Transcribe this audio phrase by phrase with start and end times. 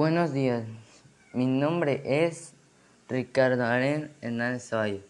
[0.00, 0.64] Buenos días,
[1.34, 2.54] mi nombre es
[3.06, 5.02] Ricardo Aren Hernández Zavallo.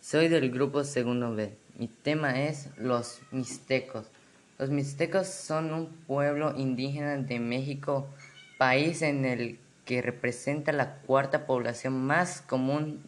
[0.00, 1.54] Soy del grupo Segundo B.
[1.76, 4.06] Mi tema es los mixtecos.
[4.56, 8.08] Los mixtecos son un pueblo indígena de México,
[8.56, 13.02] país en el que representa la cuarta población más común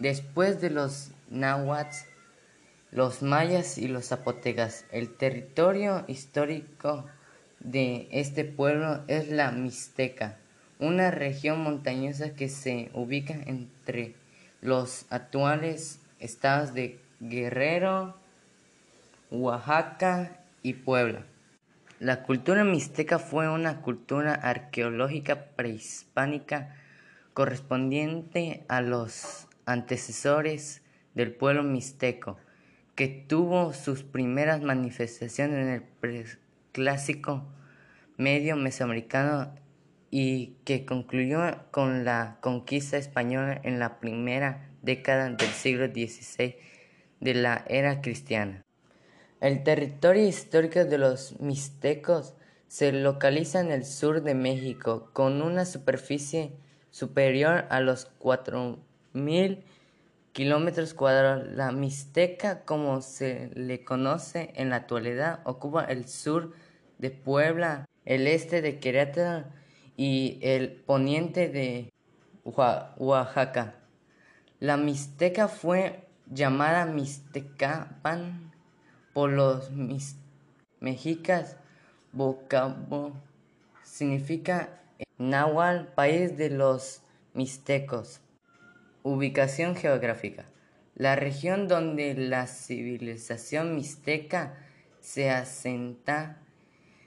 [0.00, 1.96] después de los náhuatl,
[2.90, 4.84] los mayas y los zapotecas.
[4.90, 7.04] El territorio histórico
[7.60, 10.38] de este pueblo es la Mixteca
[10.78, 14.14] una región montañosa que se ubica entre
[14.60, 18.16] los actuales estados de Guerrero,
[19.30, 21.24] Oaxaca y Puebla.
[21.98, 26.76] La cultura mixteca fue una cultura arqueológica prehispánica
[27.32, 30.82] correspondiente a los antecesores
[31.14, 32.36] del pueblo mixteco,
[32.94, 36.26] que tuvo sus primeras manifestaciones en el
[36.72, 37.44] clásico
[38.18, 39.52] medio mesoamericano
[40.18, 46.56] y que concluyó con la conquista española en la primera década del siglo XVI
[47.20, 48.64] de la era cristiana.
[49.42, 52.32] El territorio histórico de los mixtecos
[52.66, 56.54] se localiza en el sur de México con una superficie
[56.90, 59.64] superior a los 4.000
[60.32, 61.46] kilómetros cuadrados.
[61.48, 66.54] La Mixteca, como se le conoce en la actualidad, ocupa el sur
[66.96, 69.44] de Puebla, el este de Querétaro
[69.96, 71.92] y el poniente de
[72.44, 73.74] Oaxaca.
[74.60, 78.52] La Mixteca fue llamada Mixtecapan
[79.12, 79.70] por los
[80.80, 81.56] mexicas.
[82.12, 83.12] Vocabo
[83.82, 84.80] significa
[85.18, 87.02] Nahual, país de los
[87.32, 88.20] mixtecos.
[89.02, 90.44] Ubicación geográfica.
[90.94, 94.58] La región donde la civilización mixteca
[95.00, 96.42] se asenta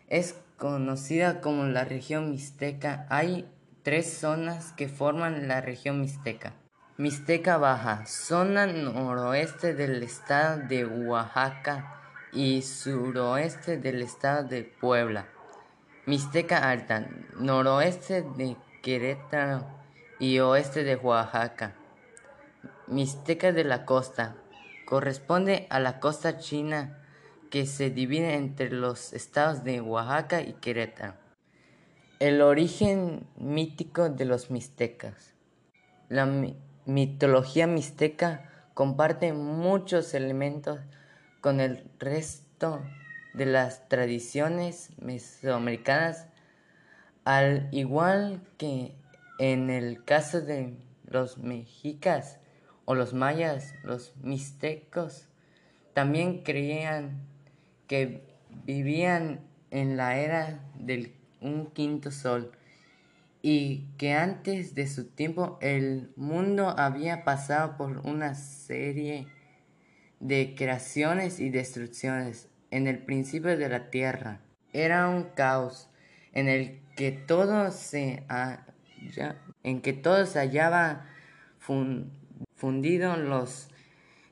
[0.09, 3.05] es conocida como la región mixteca.
[3.09, 3.47] Hay
[3.83, 6.53] tres zonas que forman la región mixteca.
[6.97, 11.95] Mixteca Baja, zona noroeste del estado de Oaxaca
[12.33, 15.27] y suroeste del estado de Puebla.
[16.05, 17.07] Mixteca Alta,
[17.39, 19.65] noroeste de Querétaro
[20.19, 21.75] y oeste de Oaxaca.
[22.87, 24.35] Mixteca de la Costa,
[24.85, 26.99] corresponde a la costa china
[27.49, 31.15] que se divide entre los estados de Oaxaca y Querétaro.
[32.19, 35.33] El origen mítico de los mixtecas.
[36.09, 36.27] La
[36.85, 40.79] mitología mixteca comparte muchos elementos
[41.41, 42.81] con el resto
[43.33, 46.27] de las tradiciones mesoamericanas,
[47.23, 48.95] al igual que
[49.39, 52.39] en el caso de los mexicas
[52.85, 55.27] o los mayas, los mixtecos
[55.93, 57.27] también creían
[57.89, 58.21] que
[58.65, 59.41] vivían
[59.71, 61.11] en la era del
[61.41, 62.51] un quinto sol
[63.41, 69.27] y que antes de su tiempo el mundo había pasado por una serie
[70.19, 74.39] de creaciones y destrucciones en el principio de la tierra.
[74.71, 75.89] Era un caos
[76.33, 78.23] en el que todo se
[79.63, 81.07] en que todo se hallaba
[82.55, 83.69] fundido los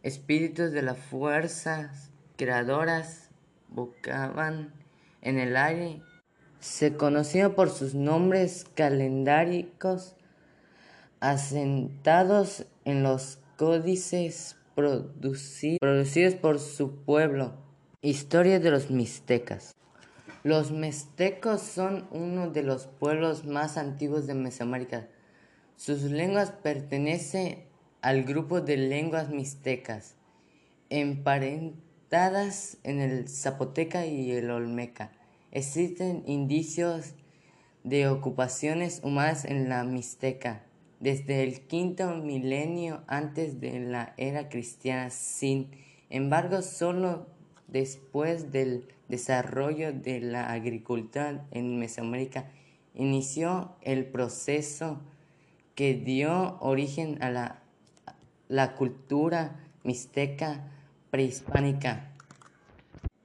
[0.04, 3.27] espíritus de las fuerzas creadoras
[3.70, 4.74] bocaban
[5.22, 6.02] en el aire.
[6.60, 10.16] Se conocía por sus nombres calendáricos
[11.20, 17.54] asentados en los códices producidos por su pueblo.
[18.02, 19.74] Historia de los mixtecas.
[20.44, 25.08] Los mixtecos son uno de los pueblos más antiguos de Mesoamérica.
[25.76, 27.66] Sus lenguas pertenecen
[28.02, 30.16] al grupo de lenguas mixtecas,
[30.90, 35.12] emparentadas dadas en el zapoteca y el olmeca.
[35.52, 37.14] Existen indicios
[37.84, 40.64] de ocupaciones humanas en la Mixteca
[41.00, 45.10] desde el quinto milenio antes de la era cristiana.
[45.10, 45.70] Sin
[46.10, 47.28] embargo, solo
[47.68, 52.50] después del desarrollo de la agricultura en Mesoamérica
[52.94, 55.00] inició el proceso
[55.76, 57.62] que dio origen a la,
[58.48, 60.72] la cultura mixteca
[61.18, 62.12] prehispánica.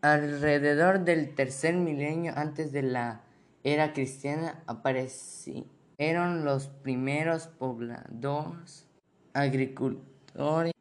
[0.01, 3.21] Alrededor del tercer milenio antes de la
[3.65, 8.89] era cristiana aparecieron los primeros pobladores
[9.35, 10.73] agricultores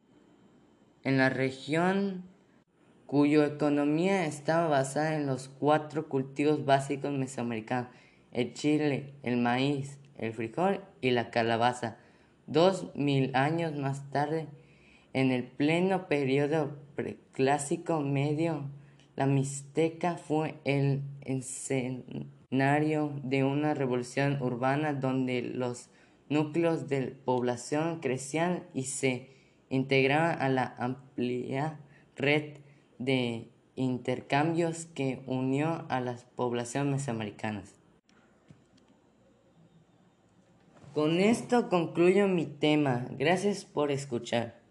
[1.04, 2.24] en la región
[3.04, 7.90] cuya economía estaba basada en los cuatro cultivos básicos mesoamericanos,
[8.32, 11.98] el chile, el maíz, el frijol y la calabaza.
[12.46, 14.48] Dos mil años más tarde,
[15.12, 18.70] en el pleno periodo preclásico medio,
[19.14, 25.90] la Mixteca fue el escenario de una revolución urbana donde los
[26.28, 29.28] núcleos de población crecían y se
[29.68, 31.78] integraban a la amplia
[32.16, 32.58] red
[32.98, 37.74] de intercambios que unió a las poblaciones mesoamericanas.
[40.94, 43.06] Con esto concluyo mi tema.
[43.18, 44.61] Gracias por escuchar.